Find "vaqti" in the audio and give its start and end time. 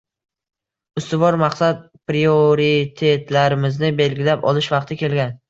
4.77-5.01